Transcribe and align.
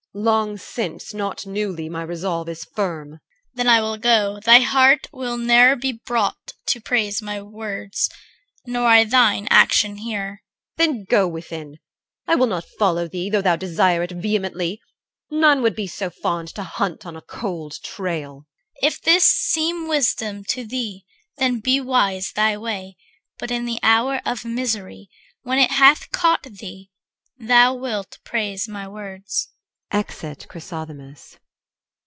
EL. 0.13 0.21
Long 0.23 0.57
since, 0.57 1.13
not 1.13 1.45
newly, 1.45 1.87
my 1.87 2.03
resolve 2.03 2.49
is 2.49 2.65
firm. 2.65 3.11
CHR. 3.13 3.19
Then 3.55 3.67
I 3.69 3.79
will 3.79 3.97
go. 3.97 4.41
Thy 4.43 4.59
heart 4.59 5.07
will 5.13 5.37
ne'er 5.37 5.77
be 5.77 5.93
brought 6.05 6.51
To 6.65 6.81
praise 6.81 7.21
my 7.21 7.41
words, 7.41 8.09
nor 8.65 8.87
I 8.87 9.05
thine 9.05 9.47
action 9.49 9.95
here. 9.95 10.41
EL. 10.77 10.85
Then 10.85 11.05
go 11.05 11.29
within! 11.29 11.77
I 12.27 12.35
will 12.35 12.47
not 12.47 12.65
follow 12.77 13.07
thee, 13.07 13.29
Though 13.29 13.41
thou 13.41 13.55
desire 13.55 14.03
it 14.03 14.11
vehemently. 14.11 14.81
None 15.29 15.61
Would 15.61 15.77
be 15.77 15.87
so 15.87 16.09
fond 16.09 16.49
to 16.55 16.63
hunt 16.63 17.05
on 17.05 17.15
a 17.15 17.21
cold 17.21 17.77
trail. 17.81 18.41
CHR. 18.81 18.85
If 18.87 19.01
this 19.01 19.25
seem 19.25 19.87
wisdom 19.87 20.43
to 20.49 20.65
thee, 20.67 21.05
then 21.37 21.61
be 21.61 21.79
wise 21.79 22.33
Thy 22.33 22.57
way: 22.57 22.97
but 23.37 23.49
in 23.49 23.63
the 23.63 23.79
hour 23.81 24.19
of 24.25 24.43
misery, 24.43 25.09
When 25.43 25.57
it 25.57 25.71
hath 25.71 26.11
caught 26.11 26.43
thee, 26.43 26.91
thou 27.39 27.73
wilt 27.75 28.17
praise 28.25 28.67
my 28.67 28.89
words. 28.89 29.47
[Exit 29.93 30.45
CHRYSOTHEMIS 30.47 31.31
CHORUS. 31.31 31.39